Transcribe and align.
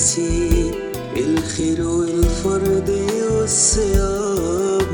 نسيت 0.00 0.74
الخير 1.16 1.88
والفرض 1.88 2.90
والصيام. 3.30 4.86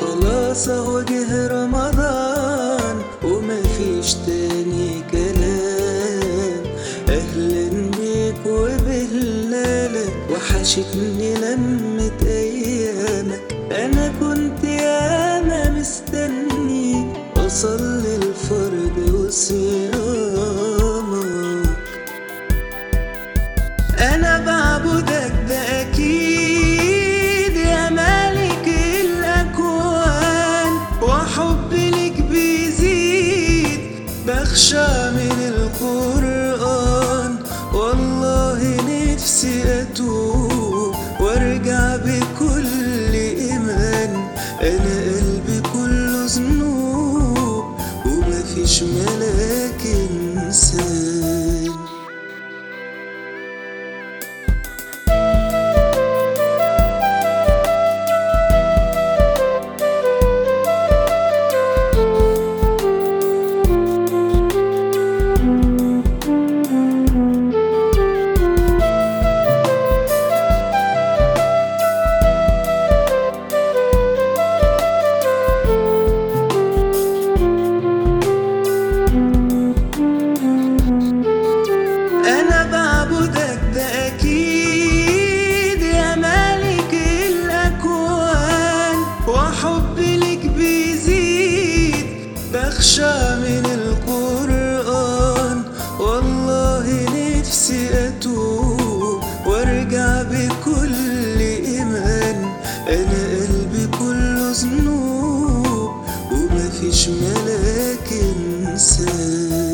خلاص 0.00 0.68
أهو 0.68 1.00
جه 1.00 1.46
رمضان 1.46 2.96
ومفيش 3.24 4.14
تاني 4.14 5.02
كلام. 5.12 6.62
أهلا 7.08 7.90
بيك 7.98 8.46
وبهلالك 8.46 10.12
وحشتني 10.30 11.34
لمة 11.34 12.22
أيامك. 12.26 13.40
أنا 13.72 14.12
كنت 14.20 14.64
ياما 14.64 15.70
مستني 15.70 17.12
اصلي 17.36 17.85
أنا 24.14 24.38
بعبدك 24.38 25.32
ده 25.48 25.80
أكيد 25.80 27.56
يا 27.56 27.90
مالك 27.90 28.68
الاكوان 29.00 30.72
وحبي 31.02 31.90
لك 31.90 32.20
بيزيد 32.22 33.80
بخشى 34.26 35.10
من 35.10 35.45
بخشى 92.86 93.36
من 93.42 93.66
القرآن. 93.66 95.62
والله 96.00 96.86
نفسي 97.14 97.88
أتوب 98.08 99.20
وأرجع 99.46 100.22
بكل 100.22 101.38
إيمان. 101.40 102.38
أنا 102.88 103.22
قلبي 103.42 103.86
كله 103.98 104.52
ذنوب 104.52 105.90
ومفيش 106.32 107.08
ملاك 107.08 108.08
إنسان. 108.12 109.65